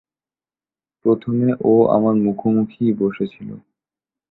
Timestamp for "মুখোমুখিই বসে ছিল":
2.25-3.49